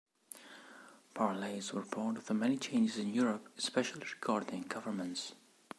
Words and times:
Parleys 1.13 1.73
were 1.73 1.83
part 1.83 2.17
of 2.17 2.25
the 2.25 2.33
many 2.33 2.57
changes 2.57 2.97
in 2.97 3.13
Europe, 3.13 3.47
especially 3.55 4.01
regarding 4.19 4.63
governments. 4.63 5.35